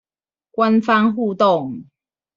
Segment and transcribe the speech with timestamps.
[0.49, 1.83] 官方互動